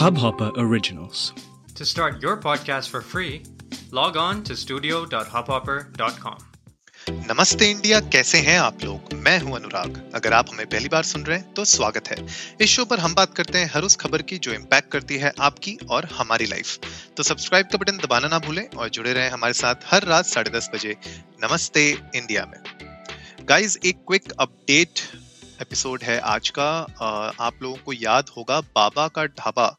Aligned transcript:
Hubhopper 0.00 0.46
Originals. 0.56 1.22
To 1.78 1.86
start 1.88 2.22
your 2.22 2.34
podcast 2.44 2.88
for 2.88 3.00
free, 3.02 3.42
log 3.92 4.14
on 4.16 4.38
to 4.44 4.54
studio.hubhopper.com. 4.60 6.38
नमस्ते 7.30 7.68
India 7.70 7.98
कैसे 8.14 8.38
हैं 8.38 8.58
आप 8.60 8.84
लोग? 8.84 9.12
मैं 9.14 9.38
हूँ 9.40 9.56
अनुराग। 9.56 9.98
अगर 10.14 10.32
आप 10.32 10.46
हमें 10.52 10.66
पहली 10.66 10.88
बार 10.88 11.02
सुन 11.02 11.24
रहे 11.24 11.38
हैं 11.38 11.52
तो 11.54 11.64
स्वागत 11.64 12.08
है। 12.08 12.16
इस 12.60 12.70
शो 12.70 12.84
पर 12.84 12.98
हम 12.98 13.14
बात 13.14 13.34
करते 13.34 13.58
हैं 13.58 13.70
हर 13.74 13.82
उस 13.82 13.96
खबर 13.96 14.22
की 14.22 14.38
जो 14.38 14.52
इम्पैक्ट 14.52 14.90
करती 14.92 15.16
है 15.16 15.32
आपकी 15.40 15.76
और 15.90 16.04
हमारी 16.14 16.46
लाइफ 16.46 16.78
तो 17.16 17.22
सब्सक्राइब 17.22 17.66
का 17.66 17.78
बटन 17.78 17.98
दबाना 17.98 18.28
ना 18.28 18.38
भूलें 18.46 18.66
और 18.68 18.88
जुड़े 18.88 19.12
रहें 19.12 19.30
हमारे 19.30 19.54
साथ 19.54 19.74
हर 19.86 20.04
रात 20.04 20.26
साढ़े 20.26 20.50
दस 20.50 20.70
बजे 20.74 20.96
नमस्ते 21.44 21.84
इंडिया 21.90 22.46
में। 22.46 22.58
गाइज़ 23.48 23.78
एक 23.84 23.98
क्विक 24.06 24.32
अपडेट 24.38 25.04
एपिसोड 25.62 26.02
है 26.02 26.18
आज 26.30 26.48
का। 26.58 26.70
आप 27.40 27.62
लोगों 27.62 27.76
को 27.76 27.92
याद 27.92 28.30
होगा 28.36 28.60
बाबा 28.60 29.06
का 29.08 29.26
ढाबा। 29.26 29.76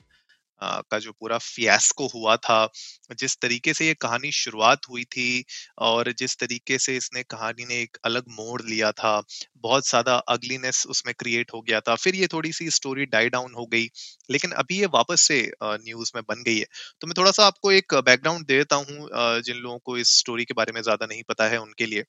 का 0.64 1.00
जो 1.00 1.12
पूरा 1.14 1.38
फियास्को 1.40 2.08
हुआ 2.10 2.36
था, 2.40 2.68
जिस 3.14 3.38
तरीके 3.40 3.74
से 3.74 3.88
ये 3.88 3.94
कहानी 4.02 4.32
शुरुआत 4.34 4.90
हुई 4.90 5.04
थी 5.08 5.44
और 5.82 6.12
जिस 6.14 6.38
तरीके 6.40 6.78
से 6.80 6.96
इसने 6.98 7.24
कहानी 7.26 7.66
ने 7.66 7.82
एक 7.82 7.98
अलग 8.06 8.24
मोड़ 8.32 8.62
लिया 8.64 8.92
था, 8.94 9.22
बहुत 9.58 9.88
ज़्यादा 9.90 10.16
अगलीनेस 10.30 10.86
उसमें 10.90 11.14
क्रिएट 11.20 11.54
हो 11.54 11.62
गया 11.62 11.80
था, 11.82 11.96
फिर 11.98 12.16
ये 12.16 12.28
थोड़ी 12.28 12.52
सी 12.54 12.70
स्टोरी 12.72 13.06
डाई 13.08 13.30
डाउन 13.30 13.54
हो 13.54 13.66
गई, 13.68 13.88
लेकिन 14.30 14.52
अभी 14.56 14.80
ये 14.80 14.86
वापस 14.94 15.22
से 15.24 15.42
न्यूज़ 15.66 16.12
में 16.16 16.24
बन 16.30 16.44
गई 16.44 16.58
है। 16.58 16.66
तो 17.02 17.08
मैं 17.08 17.14
थोड़ा 17.18 17.32
सा 17.32 17.46
आपको 17.46 17.72
एक 17.74 17.94
बैकग्राउंड 18.06 18.46
देता 18.48 18.76
हूँ 18.78 19.10
जिन 19.42 19.58
लोगों 19.58 19.78
को 19.82 19.98
इस 19.98 20.18
स्टोरी 20.20 20.46
के 20.46 20.54
बारे 20.54 20.72
में 20.74 20.82
ज़्यादा 20.84 21.06
नहीं 21.06 21.24
पता 21.30 21.48
है 21.48 21.58
उनके 21.60 21.86
लिए। 21.86 22.04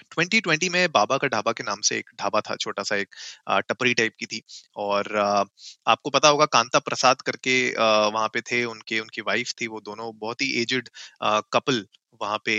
2020 0.00 0.68
में 0.68 0.86
बाबा 0.92 1.16
का 1.18 1.28
ढाबा 1.28 1.52
के 1.52 1.62
नाम 1.62 1.80
से 1.80 1.96
एक 1.98 2.10
ढाबा 2.20 2.40
था 2.40 2.56
छोटा 2.56 2.82
सा 2.82 2.96
एक 2.96 3.14
टपरी 3.68 3.94
टाइप 3.94 4.12
की 4.18 4.26
थी 4.26 4.42
और 4.76 5.16
आपको 5.16 6.10
पता 6.10 6.28
होगा 6.28 6.46
कांता 6.48 6.78
प्रसाद 6.80 7.22
करके 7.22 7.56
वहाँ 8.10 8.28
पे 8.28 8.40
थे 8.40 8.64
उनके, 8.64 9.00
उनकी 9.00 9.22
वाइफ 9.22 9.52
थी 9.60 9.66
वो 9.66 9.80
दोनों 9.80 10.10
बहुत 10.18 10.42
ही 10.42 10.50
एजड 10.62 10.88
कपल 11.52 11.86
वहाँ 12.20 12.38
पे 12.38 12.56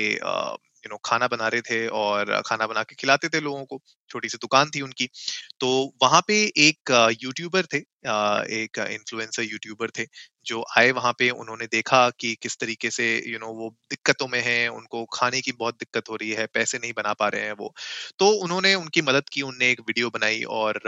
यू 0.86 0.89
नो 0.91 0.97
खाना 1.05 1.28
बना 1.28 1.47
रहे 1.47 1.61
थे 1.61 1.86
और 2.00 2.41
खाना 2.45 2.67
बना 2.67 2.83
के 2.83 2.95
खिलाते 2.95 3.30
थे 3.30 3.39
लोगों 3.41 3.64
को। 3.66 3.80
छोटी 4.11 4.30
सी 4.30 4.38
दुकान 4.41 4.69
थी 4.75 4.81
उनकी। 4.81 5.09
तो 5.59 5.67
वहाँ 6.03 6.22
पे 6.28 6.36
एक 6.59 6.91
यूट्यूबर 7.23 7.66
थे 7.73 7.78
एक 8.55 8.80
इन्फ्लुएंसर 8.91 9.44
यूट्यूबर 9.44 9.89
थे 10.00 10.06
जो 10.45 10.63
आए 10.78 10.91
वहाँ 10.91 11.13
पे 11.19 11.30
उन्होंने 11.31 11.66
देखा 11.67 12.09
कि 12.19 12.33
किस 12.41 12.58
तरीके 12.59 12.89
से 12.91 13.06
यू 13.17 13.31
you 13.33 13.41
नो 13.41 13.45
know, 13.45 13.56
वो 13.58 13.69
दिक्कतों 13.91 14.28
में 14.28 14.39
हैं 14.41 14.67
उनको 14.69 15.03
खाने 15.13 15.41
की 15.41 15.52
बहुत 15.53 15.75
दिक्कत 15.80 16.09
हो 16.09 16.16
रही 16.16 16.31
है 16.31 16.45
पैसे 16.53 16.78
नहीं 16.78 16.94
बना 16.97 17.13
पा 17.13 17.28
रहे 17.28 17.41
हैं 17.41 17.53
वो। 17.59 17.73
तो 18.19 18.30
उन्होंने 18.44 18.73
उनकी 18.75 19.02
मदद 19.03 19.30
की 19.33 19.41
उनने 19.44 19.72
एक 19.72 19.81
वीडियो 19.81 20.09
बनाई 20.09 20.44
और 20.52 20.81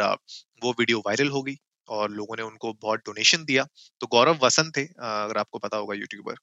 वो 0.63 0.71
वीडियो 0.79 0.99
वायरल 1.07 1.29
हो 1.29 1.41
गई 1.43 1.57
और 1.87 2.11
लोगों 2.11 2.35
ने 2.37 2.43
उनको 2.43 2.73
बहुत 2.81 2.99
डोनेशन 2.99 3.43
दिया। 3.45 3.65
तो 4.01 4.07
गौरव 4.11 4.39
वसंत 4.43 4.77
थे 4.77 4.83
अगर 4.83 5.37
आपको 5.37 5.59
पता 5.59 5.77
होगा 5.77 5.95
यूट्यूबर 5.95 6.35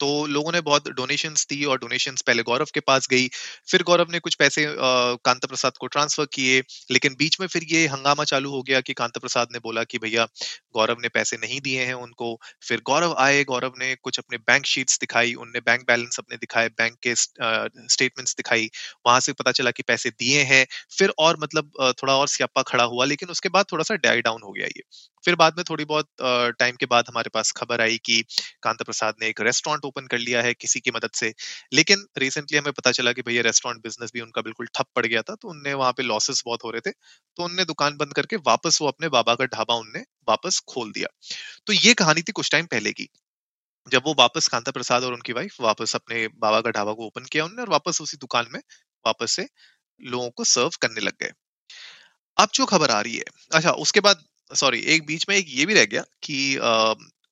तो 0.00 0.26
लोगों 0.28 0.52
ने 0.52 0.60
बहुत 0.62 0.88
डोनेशंस 0.92 1.46
दी 1.50 1.64
और 1.64 1.78
डोनेशंस 1.78 2.22
पहले 2.22 2.42
गौरव 2.42 2.66
के 2.74 2.80
पास 2.82 3.06
गई, 3.10 3.28
फिर 3.68 3.82
गौरव 3.82 4.10
ने 4.10 4.18
कुछ 4.20 4.34
पैसे 4.34 4.64
कांता 4.78 5.46
प्रसाद 5.46 5.76
को 5.80 5.86
ट्रांसफ़र 5.88 6.26
किए, 6.34 6.62
लेकिन 6.90 7.14
बीच 7.18 7.40
में 7.40 7.46
फिर 7.46 7.64
ये 7.68 7.86
हंगामा 7.88 8.24
चालू 8.24 8.50
हो 8.50 8.62
गया 8.62 8.80
कि 8.80 8.92
कांता 8.94 9.20
प्रसाद 9.20 9.48
ने 9.52 9.58
बोला 9.60 9.84
कि 9.84 9.98
भैया 9.98 10.26
गौरव 10.74 10.96
ने 11.00 11.08
पैसे 11.10 11.36
नहीं 11.36 11.60
दिए 11.60 11.84
हैं 11.84 11.94
उनको। 11.96 12.34
फिर 12.62 12.80
गौरव 12.86 13.14
आए, 13.18 13.42
गौरव 13.44 13.72
ने 13.78 13.94
कुछ 13.96 14.18
अपने 14.18 14.38
बैंक 14.40 14.66
शीट्स 14.66 14.98
दिखाई, 15.00 15.34
उनने 15.36 15.60
बैंक 15.62 15.86
बैलेंस 15.86 16.18
अपने 16.18 16.36
दिखाए 16.36 16.68
बैंक 16.70 16.98
के 17.02 17.14
स्टेटमेंट्स 17.16 18.34
दिखाई, 18.36 18.70
वहाँ 19.06 19.20
से 19.20 19.32
पता 19.34 19.52
चला 19.52 19.70
कि 19.70 19.82
पैसे 19.84 20.10
दिए 20.12 20.42
हैं। 20.44 20.66
फिर 20.98 21.12
और 21.18 21.36
मतलब 21.40 21.70
थोड़ा 22.02 22.16
और 22.16 22.28
स्यापा 22.28 22.62
खड़ा 22.64 22.84
हुआ, 22.86 23.04
लेकिन 23.06 23.28
उसके 23.28 23.48
बाद 23.50 23.66
थोड़ा 23.72 23.84
सा 23.84 23.94
डाई 23.98 24.20
डाउन 24.22 24.42
हो 24.44 24.52
गया 24.52 24.66
ये। 24.68 24.82
फिर 25.24 25.34
बाद 25.36 25.54
में 25.56 25.64
थोड़ी 25.70 25.84
बहुत 25.86 26.08
टाइम 26.58 26.76
के 26.76 26.86
बाद 26.86 27.04
हमारे 27.08 27.30
पास 27.34 27.52
खबर 27.56 27.80
आई 27.80 27.98
कि 28.04 28.20
कांता 28.62 28.84
प्रसाद 28.84 29.14
ने 29.20 29.28
एक 29.28 29.40
रेस्टोरेंट 29.42 29.84
ओपन 29.84 30.06
कर 30.08 30.18
लिया 30.20 30.42
है 30.42 30.52
किसी 30.56 30.80
की 30.80 30.90
मदद 30.92 31.10
से। 31.14 31.32
लेकिन 31.72 32.06
रिसेंटली 32.18 32.58
हमें 32.58 32.72
पता 32.74 32.92
चला 32.92 33.12
कि 33.12 33.22
भैया 33.22 33.42
रेस्टोरेंट 33.44 33.82
बिज़नेस 33.82 34.10
भी 34.14 34.20
उनका 34.20 34.42
बिल्कुल 34.42 34.66
ठप 34.74 34.86
पड़ 34.96 35.06
गया 35.06 35.22
था 35.22 35.34
तो 35.36 35.48
उनने 35.50 35.74
वहाँ 35.74 35.92
पे 35.92 36.02
लॉसेस 36.04 36.42
बहुत 36.46 36.64
हो 36.64 36.70
रहे 36.70 36.80
थे 36.82 36.92
तो 37.36 37.44
उनने 37.44 37.64
दुकान 37.66 37.96
बंद 37.98 38.12
करके 38.14 38.36
वापस 38.46 38.78
वो 38.82 38.88
अपने 38.88 39.08
बाबा 39.10 39.34
का 39.34 39.46
ढाबा 39.48 39.74
उनने 39.76 40.04
वापस 40.28 40.62
खोल 40.68 40.92
दिया। 40.92 41.08
तो 41.66 41.72
ये 41.74 41.94
कहानी 41.96 42.22
थी 42.22 42.32
कुछ 42.34 42.50
टाइम 42.52 42.66
पहले 42.68 42.92
की, 42.92 43.08
जब 43.86 44.02
वो 44.06 44.14
वापस 44.18 44.48
कांता 44.48 44.72
प्रसाद 44.72 45.04
और 45.04 45.14
उनकी 45.14 45.32
वाइफ 45.34 45.56
वापस 45.62 45.94
अपने 45.96 46.26
बाबा 46.38 46.60
का 46.62 46.70
ढाबा 46.72 46.92
को 46.94 47.06
ओपन 47.06 47.24
किया 47.26 47.44
उन्होंने 47.44 47.62
और 47.62 47.70
वापस 47.70 48.00
उसी 48.02 48.16
दुकान 48.18 48.48
में 48.50 48.60
वापस 49.04 49.32
से 49.32 49.48
लोगों 50.00 50.30
को 50.32 50.44
सर्व 50.46 50.70
करने 50.82 51.00
लग 51.02 51.14
गए। 51.20 51.32
अब 52.36 52.48
जो 52.54 52.64
खबर 52.66 52.90
आ 52.90 53.00
रही 53.00 53.16
है 53.16 53.24
अच्छा 53.52 53.70
उसके 53.80 54.00
बाद 54.02 54.22
सॉरी 54.50 54.80
एक 54.86 55.06
बीच 55.06 55.26
में 55.28 55.36
एक 55.36 55.46
ये 55.48 55.66
भी 55.66 55.74
रह 55.74 55.84
गया 55.84 56.02
कि 56.22 56.56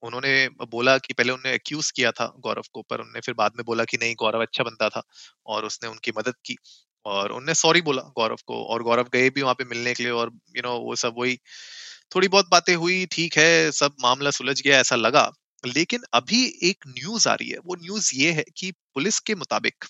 उन्होंने 0.03 0.49
बोला 0.71 0.97
कि 0.99 1.13
पहले 1.13 1.33
उन्होंने 1.33 1.55
एक्यूज 1.55 1.91
किया 1.91 2.11
था 2.11 2.27
गौरव 2.41 2.63
को 2.73 2.83
पर 2.83 3.01
उन्होंने 3.01 3.21
फिर 3.21 3.35
बाद 3.35 3.53
में 3.57 3.65
बोला 3.67 3.85
कि 3.85 3.97
नहीं 3.97 4.15
गौरव 4.19 4.43
अच्छा 4.43 4.65
बंदा 4.65 4.89
था 4.89 5.03
और 5.47 5.65
उसने 5.65 5.89
उनकी 5.89 6.13
मदद 6.19 6.35
की 6.45 6.57
और 7.07 7.33
उनने 7.33 7.55
सॉरी 7.55 7.81
बोला 7.81 8.03
गौरव 8.17 8.37
को 8.47 8.65
और 8.65 8.83
गौरव 8.83 9.09
गए 9.13 9.31
भी 9.31 9.43
वहाँ 9.43 9.55
पे 9.55 9.65
मिलने 9.65 9.95
के 9.95 10.03
लिए 10.03 10.13
और 10.13 10.29
यू 10.29 10.61
you 10.61 10.65
नो 10.65 10.71
know, 10.71 10.85
वो 10.85 10.97
सब 10.97 11.15
वही 11.19 11.37
थोड़ी 12.15 12.29
बहुत 12.29 12.49
बातें 12.51 12.75
हुई 12.75 13.07
ठीक 13.07 13.37
है 13.39 13.71
सब 13.73 13.97
मामला 14.01 14.31
सुलझ 14.31 14.61
गया 14.63 14.79
ऐसा 14.81 14.97
लगा। 14.97 15.31
लेकिन 15.67 16.01
अभी 16.15 16.45
एक 16.63 16.87
न्यूज़ 16.89 17.29
आ 17.29 17.35
रही 17.35 17.49
है 17.49 17.59
वो 17.59 17.75
न्यूज़ 17.75 18.11
ये 18.15 18.33
है 18.33 18.45
कि 18.57 18.71
पुलिस 18.95 19.19
के 19.21 19.35
मुताबिक 19.35 19.85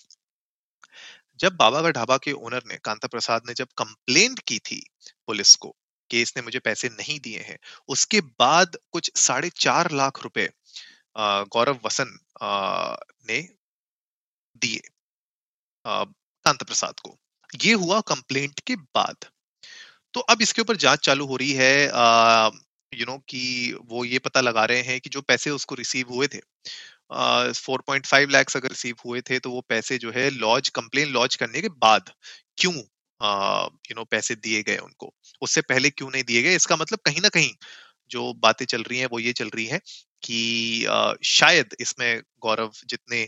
जब 1.39 1.55
बाबा 1.55 1.81
का 1.81 1.91
ढाबा 1.91 2.17
के 2.17 2.31
ओनर 2.31 2.63
ने 2.67 2.77
कांता 2.83 3.07
प्रसाद 3.07 3.41
ने 3.47 3.53
जब 3.53 3.67
कंप्लेंट 3.77 4.39
की 4.39 4.59
थी 4.59 4.81
पुलिस 5.27 5.55
को 5.55 5.75
कि 6.13 6.21
इसने 6.21 6.41
मुझे 6.43 6.59
पैसे 6.59 6.89
नहीं 6.89 7.19
दिए 7.19 7.39
हैं। 7.39 7.57
उसके 7.87 8.21
बाद 8.39 8.77
कुछ 8.91 9.11
साढ़े 9.17 9.49
चार 9.57 9.91
लाख 9.91 10.23
रुपए 10.23 10.49
गौरव 11.17 11.79
वसन 11.85 12.17
ने 13.29 13.41
दिए 14.55 14.81
कांता 15.85 16.65
प्रसाद 16.65 16.99
को। 16.99 17.17
ये 17.49 17.73
हुआ 17.75 17.99
कंप्लेंट 18.01 18.59
के 18.59 18.75
बाद। 18.75 19.25
तो 20.13 20.19
अब 20.19 20.41
इसके 20.41 20.61
ऊपर 20.61 20.75
जाँच 20.75 20.99
चालू 20.99 21.25
हो 21.25 21.35
रही 21.35 21.51
है 21.51 21.73
यू 22.91 23.05
नो 23.05 23.17
कि 23.27 23.43
वो 23.85 24.05
ये 24.05 24.19
पता 24.19 24.41
लगा 24.41 24.65
रहे 24.65 24.81
हैं 24.81 24.99
कि 25.01 25.09
जो 25.09 25.21
पैसे 25.21 25.49
उसको 25.49 25.75
रिसीव 25.75 26.09
हुए 26.09 26.27
थे 26.27 26.39
फोर 27.53 27.81
पॉइंट 27.81 28.05
फाइव 28.05 28.29
लैक्स 28.29 28.57
अगर 28.57 28.69
रिसीव 28.69 28.95
हुए 29.05 29.21
थे 29.21 29.39
तो 29.39 29.51
वो 29.51 29.61
पैसे 29.69 29.97
जो 29.97 30.11
है 30.11 30.29
लॉज 30.29 30.69
कंप्लेन 30.69 31.09
लॉज 31.09 31.35
करने 31.35 31.61
के 31.61 31.69
बाद 31.69 32.11
क्यों 32.57 32.73
यू 33.23 33.95
नो 33.95 34.03
पैसे 34.03 34.35
दिए 34.35 34.63
गए 34.63 34.77
उनको। 34.77 35.13
उससे 35.41 35.61
पहले 35.61 35.89
क्यों 35.89 36.09
नहीं 36.11 36.23
दिए 36.23 36.41
गए? 36.41 36.55
इसका 36.55 36.75
मतलब 36.75 36.99
कहीं 37.05 37.21
ना 37.21 37.29
कहीं 37.29 37.51
जो 38.11 38.33
बातें 38.33 38.65
चल 38.65 38.83
रही 38.83 38.99
हैं, 38.99 39.05
वो 39.05 39.19
ये 39.19 39.33
चल 39.33 39.49
रही 39.49 39.65
है 39.65 39.79
कि 40.23 40.85
शायद 41.25 41.75
इसमें 41.79 42.21
गौरव 42.41 42.71
जितने 42.87 43.27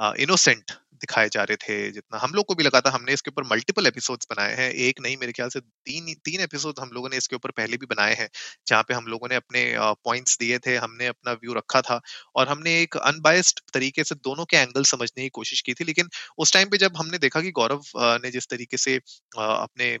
इनोसेंट 0.00 0.72
दिखाए 1.02 1.28
जा 1.28 1.42
रहे 1.44 1.56
थे 1.58 1.74
जितना। 1.92 2.18
हम 2.18 2.32
लोग 2.34 2.44
को 2.46 2.54
भी 2.54 2.64
लगा 2.64 2.80
था 2.80 2.90
हमने 2.90 3.12
इसके 3.12 3.30
ऊपर 3.30 3.44
मल्टीपल 3.50 3.86
एपिसोड्स 3.86 4.26
बनाए 4.30 4.54
हैं। 4.56 4.70
एक 4.70 5.00
नहीं, 5.00 5.16
मेरे 5.16 5.32
ख्याल 5.32 5.48
से 5.48 5.60
तीन 5.60 6.14
तीन 6.24 6.40
एपिसोड 6.40 6.78
हम 6.80 6.90
लोगों 6.94 7.08
ने 7.08 7.16
इसके 7.16 7.36
ऊपर 7.36 7.50
पहले 7.52 7.76
भी 7.76 7.86
बनाए 7.86 8.14
हैं, 8.14 8.28
जहाँ 8.66 8.82
पे 8.82 8.94
हम 8.94 9.06
लोगों 9.06 9.28
ने 9.28 9.34
अपने 9.36 9.64
पॉइंट्स 10.04 10.38
दिए 10.38 10.58
थे, 10.66 10.76
हमने 10.76 11.06
अपना 11.06 11.32
व्यू 11.34 11.52
रखा 11.54 11.80
था 11.82 12.00
और 12.36 12.48
हमने 12.48 12.80
एक 12.82 12.96
अनबायस्ड 12.98 13.60
तरीके 13.74 14.04
से 14.04 14.14
दोनों 14.16 14.44
के 14.44 14.56
एंगल 14.58 14.84
समझने 14.86 15.22
की 15.22 15.28
कोशिश 15.30 15.60
की 15.60 15.74
थी। 15.74 15.84
लेकिन 15.84 16.08
उस 16.38 16.52
टाइम 16.52 16.68
पे 16.68 16.78
जब 16.78 16.96
हमने 16.96 17.18
देखा 17.18 17.40
कि 17.40 17.50
गौरव 17.52 17.82
ने 18.24 18.30
जिस 18.30 18.48
तरीके 18.50 18.76
से 18.78 18.96
अपने 19.38 19.96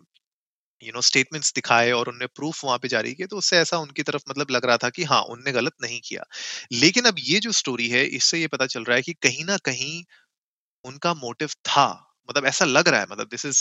यू 0.82 0.92
नो 0.92 1.00
स्टेटमेंट्स 1.02 1.52
दिखाए 1.54 1.90
और 1.92 2.08
उनने 2.08 2.26
प्रूफ 2.30 2.64
वहाँ 2.64 2.78
पे 2.78 2.88
जारी 2.88 3.12
किए 3.14 3.26
तो 3.26 3.36
उससे 3.38 3.56
ऐसा 3.58 3.78
उनकी 3.78 4.02
तरफ़ 4.04 4.22
मतलब 4.28 4.50
लग 4.50 4.64
रहा 4.66 4.76
था 4.78 4.88
कि 4.90 5.04
हाँ 5.04 5.20
उनने 5.30 5.52
गलत 5.52 5.72
नहीं 5.82 6.00
किया। 6.04 6.24
लेकिन 6.74 7.04
अब 7.06 7.16
ये 7.20 7.38
जो 7.40 7.52
स्टोरी 7.54 7.88
है, 7.88 8.04
इससे 8.06 8.38
ये 8.40 8.46
पता 8.48 8.66
चल 8.68 8.84
रहा 8.84 8.96
है 8.96 9.02
कि 9.02 9.12
कहीं 9.22 9.44
ना 9.44 9.56
कहीं 9.64 10.02
उनका 10.84 11.14
मोटिव 11.16 11.50
था। 11.66 11.86
मतलब 12.28 12.46
ऐसा 12.46 12.64
लग 12.64 12.88
रहा 12.88 13.00
है 13.00 13.06
मतलब 13.10 13.28
this 13.30 13.46
is 13.46 13.58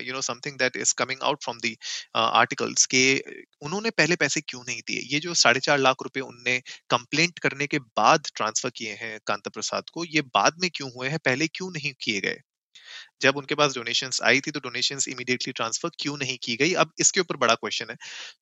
you 0.00 0.14
know 0.14 0.20
something 0.22 0.58
that 0.58 0.76
is 0.78 0.94
coming 0.98 1.22
out 1.24 1.42
from 1.44 1.58
the 1.60 1.76
articles 2.16 2.86
के, 2.86 3.02
उन्होंने 3.62 3.90
पहले 3.92 4.16
पैसे 4.16 4.40
क्यों 4.42 4.62
नहीं 4.64 4.80
दिए? 4.82 5.00
ये 5.06 5.20
जो 5.20 5.34
साढ़े 5.36 5.60
चार 5.62 5.78
लाख 5.80 6.02
रुपए 6.02 6.20
उनने 6.22 6.58
कंप्लेंट 6.90 7.38
करने 7.40 7.66
के 7.68 7.78
बाद 7.96 8.28
ट्रांसफ़र 8.36 8.70
किए 8.76 8.94
हैं 9.02 9.18
कांता 9.26 9.50
प्रसाद 9.52 9.90
को, 9.90 10.04
ये 10.06 10.22
बाद 10.34 10.56
में 10.62 10.70
क्यों 10.74 10.90
हुए 10.96 11.08
हैं? 11.08 11.18
पहले 11.20 11.48
क्यों 11.50 11.70
नहीं 11.72 11.94
किए 12.02 12.20
गए? 12.22 12.40
जब 13.22 13.36
उनके 13.36 13.54
पास 13.54 13.74
डोनेशंस 13.74 14.20
आई 14.24 14.40
थी 14.40 14.50
तो 14.50 14.60
डोनेशंस 14.60 15.08
इमीडिएटली 15.08 15.52
ट्रांसफ़र 15.54 15.90
क्यों 16.00 16.16
नहीं 16.18 16.36
की 16.42 16.56
गई? 16.56 16.72
अब 16.74 16.92
इसके 17.00 17.20
ऊपर 17.20 17.36
बड़ा 17.38 17.54
क्वेश्चन 17.56 17.90
है। 17.90 17.96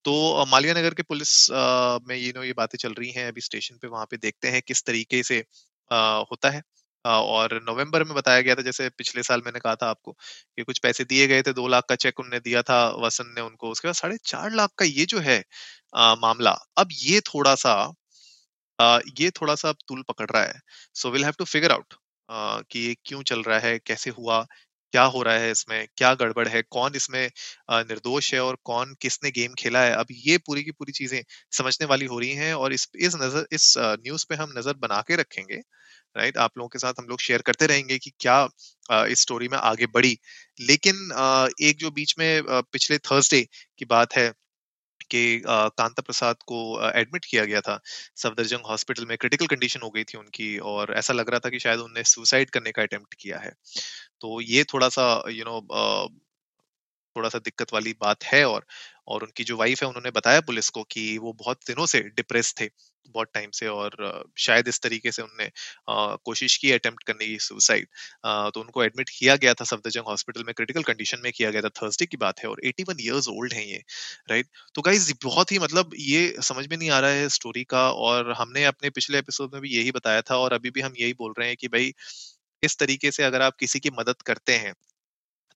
तो 0.04 0.46
मालिया 0.50 0.74
नगर 0.74 0.94
के 0.94 1.02
पुलिस 1.04 1.34
में 2.08 2.16
यू 2.16 2.32
नो 2.36 2.42
ये 2.44 2.52
बातें 2.54 2.78
चल 2.78 2.94
रही 2.94 3.10
हैं। 3.12 3.26
अभी 3.28 3.40
स्टेशन 3.42 3.78
पे 3.82 3.88
वहाँ 3.88 4.06
पे 4.10 4.16
देखते 4.18 4.48
हैं 4.48 4.62
किस 4.66 4.84
तरीके 4.86 5.22
से 5.22 5.38
होता 5.90 6.50
है। 6.50 6.62
और 7.04 7.54
नवंबर 7.64 8.04
में 8.04 8.14
बताया 8.14 8.40
गया 8.40 8.54
था 8.54 8.62
जैसे 8.62 8.88
पिछले 8.98 9.22
साल 9.22 9.42
मैंने 9.44 9.60
कहा 9.60 9.74
था 9.76 9.88
आपको 9.90 10.12
कि 10.12 10.62
कुछ 10.62 10.78
पैसे 10.80 11.04
दिए 11.06 11.26
गए 11.26 11.42
थे 11.42 11.52
दो 11.54 11.66
लाख 11.68 11.84
का 11.88 11.94
चेक 11.96 12.20
उनने 12.20 12.40
दिया 12.40 12.62
था 12.62 12.78
वसन 13.00 13.32
ने 13.36 13.40
उनको। 13.42 13.70
उसके 13.70 13.88
बाद 13.88 13.94
साढ़े 13.96 14.16
चार 14.26 14.50
लाख 14.54 14.70
का 14.78 14.84
ये 14.86 15.06
जो 15.06 15.20
है 15.20 15.42
आ, 15.94 16.14
मामला 16.16 16.50
अब 16.78 16.88
ये 16.94 17.20
थोड़ा 17.26 17.54
सा 17.56 17.72
आ, 18.78 18.98
ये 19.20 19.30
थोड़ा 19.32 19.54
सा 19.56 19.68
अब 19.68 19.76
तूल 19.88 20.02
पकड़ 20.08 20.30
रहा 20.30 20.42
है। 20.44 20.60
So 20.94 21.10
will 21.10 21.24
have 21.24 21.34
to 21.38 21.44
figure 21.46 21.72
out 21.72 21.94
कि 22.28 22.80
ये 22.80 22.94
क्यों 23.06 23.22
चल 23.24 23.42
रहा 23.42 23.58
है 23.60 23.78
कैसे 23.80 24.10
हुआ 24.12 24.46
क्या 24.92 25.02
हो 25.06 25.22
रहा 25.22 25.34
है 25.36 25.50
इसमें? 25.50 25.86
क्या 25.96 26.12
गड़बड़ 26.14 26.46
है? 26.48 26.62
कौन 26.64 26.94
इसमें 26.96 27.22
निर्दोष 27.70 28.32
है 28.34 28.40
और 28.42 28.56
कौन 28.64 28.94
किसने 29.02 29.30
गेम 29.32 29.54
खेला 29.58 29.82
है? 29.82 29.92
अब 29.94 30.06
ये 30.20 30.38
पूरी 30.40 30.62
की 30.64 30.70
पूरी 30.72 30.92
चीज़ें 30.92 31.20
समझने 31.52 31.86
वाली 31.88 32.06
हो 32.06 32.18
रही 32.20 32.30
हैं 32.34 32.52
और 32.54 32.72
इस 32.72 32.88
इस 32.98 33.14
नज़र, 33.16 33.46
इस 33.52 33.74
न्यूज़ 33.78 34.24
पे 34.28 34.34
हम 34.36 34.52
नज़र 34.58 34.74
बना 34.78 35.00
के 35.08 35.16
रखेंगे, 35.16 35.56
राइट? 36.16 36.36
आप 36.38 36.58
लोगों 36.58 36.68
के 36.70 36.78
साथ 36.78 36.94
हम 36.98 37.06
लोग 37.08 37.20
शेयर 37.22 37.42
करते 37.44 37.66
रहेंगे 37.66 37.98
कि 37.98 38.12
क्या 38.20 38.48
इस 39.08 39.20
स्टोरी 39.22 39.48
में 39.48 39.58
आगे 39.60 39.86
बढ़ी। 39.94 40.16
लेकिन 40.62 40.96
एक 41.62 41.78
जो 41.78 41.90
बीच 41.92 42.14
में 42.18 42.42
पिछले 42.72 42.98
थर्सडे 43.02 43.42
की 43.78 43.84
बात 43.86 44.14
है 44.14 44.32
कि 45.10 45.42
कांता 45.46 46.02
प्रसाद 46.02 46.36
को 46.36 46.90
एडमिट 46.90 47.24
किया 47.24 47.44
गया 47.44 47.60
था। 47.60 47.80
सफदरजंग 48.16 48.66
हॉस्पिटल 48.66 49.06
में 49.06 49.16
क्रिटिकल 49.18 49.46
कंडीशन 49.46 49.80
हो 49.82 49.90
गई 49.90 50.04
थी 50.04 50.18
उनकी 50.18 50.58
और 50.58 50.94
ऐसा 50.94 51.12
लग 51.12 51.30
रहा 51.30 51.40
था 51.40 51.48
कि 51.48 51.58
शायद 51.58 51.80
उनने 51.80 52.04
सुसाइड 52.04 52.50
करने 52.50 52.72
का 52.72 52.82
अटेम्प्ट 52.82 53.14
किया 53.14 53.38
है। 53.38 53.50
तो 54.20 54.40
ये 54.40 54.64
थोड़ा 54.64 54.88
सा 54.88 55.24
यू 55.28 55.44
you 55.44 55.44
नो 55.44 56.08
थोड़ा 57.20 57.28
सा 57.28 57.38
दिक्कत 57.38 57.72
वाली 57.74 57.92
बात 58.02 58.24
है 58.24 58.44
और 58.46 58.64
और 59.08 59.22
उनकी 59.22 59.44
जो 59.44 59.56
वाइफ 59.56 59.82
है, 59.82 59.88
उन्होंने 59.88 60.10
बताया 60.10 60.40
पुलिस 60.40 60.68
को 60.70 60.82
कि 60.90 61.02
वो 61.18 61.32
बहुत 61.34 61.58
दिनों 61.66 61.86
से 61.86 62.00
डिप्रेस 62.16 62.54
थे, 62.60 62.68
बहुत 63.10 63.28
टाइम 63.34 63.50
से 63.50 63.66
और, 63.68 64.24
शायद 64.38 64.68
इस 64.68 64.80
तरीके 64.80 65.12
से 65.12 65.22
उनने 65.22 65.48
कोशिश 66.24 66.56
की 66.56 66.70
अटेम्प्ट 66.72 67.02
करने 67.04 67.26
की 67.26 67.38
सुसाइड 67.38 67.88
तो 68.54 68.60
उनको 68.60 68.84
एडमिट 68.84 69.10
किया 69.18 69.36
गया 69.36 69.54
था 69.54 69.64
सफदरजंग 69.64 70.04
हॉस्पिटल 70.04 70.44
में 70.44 70.54
क्रिटिकल 70.54 70.82
कंडीशन 70.82 71.18
में 71.24 71.32
किया 71.32 71.50
गया 71.50 71.62
था 71.62 71.68
थर्सडे 71.82 72.06
की 72.06 72.16
बात 72.16 72.40
है 72.40 72.48
और 72.50 72.60
81 72.66 73.00
इयर्स 73.00 73.28
ओल्ड 73.28 73.52
हैं 73.52 73.64
ये 73.66 73.82
राइट 74.30 74.48
तो 74.74 74.82
गाइज़ 74.82 75.12
बहुत 75.24 75.52
ही 75.52 75.58
मतलब 75.58 75.90
ये 76.00 76.36
समझ 76.42 76.66
में 76.68 76.76
नहीं 76.76 76.90
आ 76.90 77.00
रहा 77.00 77.10
है 77.10 77.28
स्टोरी 77.28 77.64
का 77.64 77.90
और 77.92 78.32
हमने 78.32 78.64
अपने 78.64 78.90
पिछले 78.90 79.18
एपिसोड 79.18 79.52
में 79.54 79.62
भी 79.62 79.70
यही 79.70 79.90
बताया 79.90 80.22
था 80.22 80.36
और 80.36 80.52
अभी 80.52 80.70
भी 80.70 80.80
हम 80.80 80.94
यही 81.00 81.12
बोल 81.14 81.34
रहे 81.38 81.48
हैं 81.48 81.56
कि 81.60 81.68
भाई, 81.68 81.92
इस 82.62 82.78
तरीके 82.78 83.10
से 83.10 83.22
अगर 83.24 83.42
आप 83.42 83.56
किसी 83.56 83.80
की 83.80 83.90
मदद 83.90 84.22
करते 84.22 84.56
हैं 84.56 84.74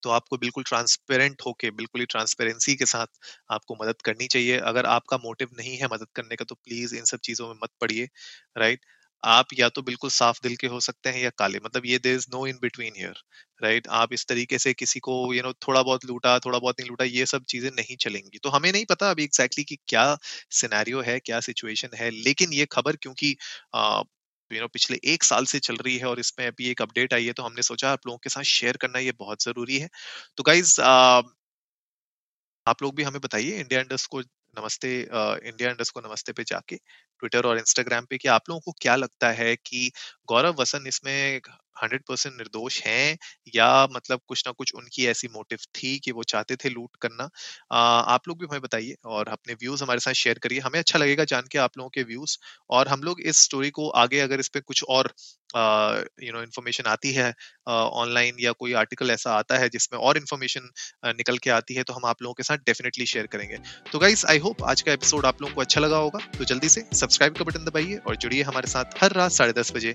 तो 0.04 0.10
आपको 0.12 0.36
बिल्कुल 0.38 0.64
ट्रांसपेरेंट 0.66 1.42
होके 1.42 1.70
बिल्कुल 1.72 2.00
ही 2.00 2.06
ट्रांसपेरेंसी 2.08 2.74
के 2.76 2.86
साथ 2.86 3.06
आपको 3.50 3.76
मदद 3.76 4.02
करनी 4.04 4.26
चाहिए। 4.28 4.58
अगर 4.64 4.86
आपका 4.88 5.16
मोटिव 5.20 5.48
नहीं 5.54 5.76
है 5.78 5.88
मदद 5.88 6.08
करने 6.14 6.36
का 6.36 6.44
तो 6.46 6.54
प्लीज़ 6.56 6.94
इन 6.96 7.04
सब 7.06 7.18
चीज़ों 7.24 7.48
में 7.48 7.54
मत 7.62 7.70
पड़िए 7.80 8.08
राइट 8.56 8.80
आप 9.22 9.48
या 9.54 9.68
तो 9.70 9.82
बिल्कुल 9.82 10.10
साफ़ 10.12 10.38
दिल 10.42 10.56
के 10.56 10.66
हो 10.68 10.80
सकते 10.82 11.10
हैं 11.10 11.20
या 11.20 11.30
काले 11.36 11.58
मतलब 11.60 11.86
ये 11.86 11.98
there 12.00 12.14
is 12.14 12.26
no 12.30 12.46
in 12.46 12.58
between 12.62 12.92
here 12.96 13.14
right 13.60 13.86
आप 13.94 14.12
इस 14.12 14.26
तरीके 14.26 14.58
से 14.58 14.72
किसी 14.74 15.00
को 15.00 15.12
यू 15.26 15.32
you 15.32 15.44
नो 15.44 15.50
know, 15.50 15.68
थोड़ा 15.68 15.82
बहुत 15.82 16.04
लूटा 16.04 16.38
थोड़ा 16.40 16.58
बहुत 16.58 16.80
नहीं 16.80 16.88
लूटा 16.90 17.04
ये 17.06 17.26
सब 17.26 17.44
चीज़ें 17.46 17.70
नहीं 17.72 17.96
चलेंगी। 17.98 18.38
तो 18.38 18.48
हमें 18.50 18.70
नहीं 18.72 18.84
पता 18.86 19.10
अभी 19.10 19.24
एग्जैक्टली 19.24 19.62
exactly 19.64 19.78
कि 19.78 19.84
क्या 19.88 20.16
सिनेरियो 20.54 21.00
है 21.02 21.18
क्या 21.20 21.40
सिचुएशन 21.42 21.96
है 21.96 22.10
लेकिन 22.12 22.52
ये 22.52 22.66
खबर 22.72 22.96
क्योंकि 22.98 23.36
यू 24.50 24.60
नो, 24.60 24.66
पिछले 24.68 24.98
एक 25.06 25.24
साल 25.24 25.44
से 25.46 25.58
चल 25.60 25.76
रही 25.76 25.96
है 25.98 26.06
और 26.06 26.20
इसमें 26.20 26.46
अभी 26.46 26.68
एक 26.70 26.82
अपडेट 26.82 27.14
आई 27.14 27.26
है 27.26 27.32
तो 27.32 27.42
हमने 27.42 27.62
सोचा 27.62 27.90
आप 27.92 28.06
लोगों 28.06 28.18
के 28.18 28.30
साथ 28.30 28.42
शेयर 28.48 28.76
करना 28.78 28.98
ये 29.00 29.12
बहुत 29.18 29.42
ज़रूरी 29.44 29.78
है। 29.78 29.88
तो 30.36 30.42
गाइज़ 30.42 30.80
आप 32.66 32.82
लोग 32.82 32.94
भी 32.96 33.02
हमें 33.02 33.20
बताइए 33.20 33.58
इंडिया 33.60 33.80
इंडस्ट 33.80 34.06
को 34.10 34.20
नमस्ते 34.56 34.90
इंडिया 35.00 35.70
इंडस्ट 35.70 35.92
को 35.94 36.00
नमस्ते 36.00 36.32
पे 36.32 36.44
जाके 36.44 36.76
ट्विटर 36.76 37.46
और 37.46 37.58
इंस्टाग्राम 37.58 38.04
पे 38.10 38.18
कि 38.18 38.28
आप 38.28 38.48
लोगों 38.48 38.60
को 38.60 38.72
क्या 38.80 38.94
लगता 38.96 39.30
है 39.32 39.54
कि 39.56 39.90
गौरव 40.28 40.60
वसन 40.60 40.86
इसमें 40.86 41.40
हंड्रेड 41.76 42.02
परसेंट 42.08 42.34
निर्दोष 42.36 42.80
हैं 42.82 43.16
या 43.54 43.86
मतलब 43.92 44.20
कुछ 44.28 44.42
ना 44.46 44.52
कुछ 44.52 44.72
उनकी 44.74 45.06
ऐसी 45.06 45.28
मोटिव 45.28 45.58
थी 45.76 45.96
कि 45.98 46.12
वो 46.12 46.22
चाहते 46.24 46.56
थे 46.56 46.68
लूट 46.68 46.96
करना? 47.02 47.28
आ, 47.72 47.78
आप 47.78 48.28
लोग 48.28 48.38
भी 48.40 48.46
हमें 48.46 48.60
बताइए 48.62 48.96
और 49.06 49.28
अपने 49.28 49.54
व्यूज़ 49.54 49.82
हमारे 49.82 50.00
साथ 50.00 50.12
शेयर 50.14 50.38
करिए। 50.38 50.60
हमें 50.60 50.78
अच्छा 50.78 50.98
लगेगा 50.98 51.24
जान 51.24 51.48
के 51.52 51.58
आप 51.58 51.78
लोगों 51.78 51.90
के 51.90 52.02
व्यूज़ 52.04 52.36
और 52.70 52.88
हम 52.88 53.02
लोग 53.02 53.20
इस 53.22 53.42
स्टोरी 53.44 53.70
को 53.70 53.88
आगे 54.02 54.20
अगर 54.20 54.40
इस 54.40 54.48
पे 54.48 54.60
कुछ 54.62 54.84
और 54.88 55.12
यू 56.22 56.32
नो 56.32 56.42
इन्फॉर्मेशन 56.42 56.88
आती 56.88 57.12
है 57.12 57.32
ऑनलाइन 57.68 58.36
या 58.40 58.52
कोई 58.52 58.72
आर्टिकल 58.74 59.10
ऐसा 59.10 59.32
आता 59.32 59.58
है 59.58 59.68
जिसमें 59.68 59.98
और 60.00 60.16
इन्फॉर्मेशन 60.16 60.70
निकल 61.06 61.38
के 61.38 61.50
आती 61.50 61.74
है 61.74 61.82
तो 61.82 61.92
हम 61.92 62.04
आप 62.06 62.22
लोगों 62.22 62.34
के 62.34 62.42
साथ 62.42 62.64
डेफिनेटली 62.66 63.06
शेयर 63.06 63.26
करेंगे। 63.26 63.58
तो 63.92 63.98
गाइस 63.98 64.24
आई 64.26 64.38
होप 64.38 64.62
आज 64.64 64.82
का 64.82 64.92
एपिसोड 64.92 65.26
आप 65.26 65.42
लोगों 65.42 65.54
को 65.54 65.60
अच्छा 65.60 65.80
लगा 65.80 65.96
होगा। 65.96 66.18
तो 66.38 66.44
जल्दी 66.44 66.68
से 66.68 66.84
सब्सक्राइब 66.94 67.36
का 67.36 67.44
बटन 67.44 67.64
दबाइए 67.64 67.96
और 67.98 68.16
जुड़िए 68.16 68.42
हमारे 68.42 68.68
साथ 68.68 69.02
हर 69.02 69.12
रात 69.12 69.32
साढ़े 69.32 69.52
दस 69.52 69.72
बजे। 69.72 69.94